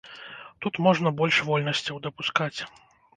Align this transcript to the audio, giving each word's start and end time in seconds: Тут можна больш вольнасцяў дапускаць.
Тут 0.65 0.79
можна 0.87 1.11
больш 1.19 1.37
вольнасцяў 1.49 1.99
дапускаць. 2.09 2.59